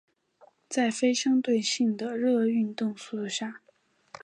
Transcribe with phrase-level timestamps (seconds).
[0.67, 3.61] 在非相对论性的热运动速度下。